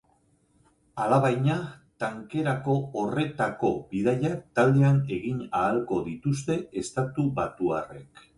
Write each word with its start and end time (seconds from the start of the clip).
Alabaina, 1.01 1.57
tankerako 2.03 2.77
horretako 3.01 3.71
bidaiak 3.93 4.41
taldean 4.61 4.99
egin 5.19 5.45
ahalko 5.45 6.01
dituzte 6.09 6.59
estatubatuarrek. 6.85 8.27